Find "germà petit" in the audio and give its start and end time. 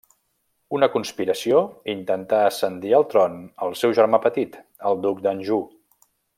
4.01-4.59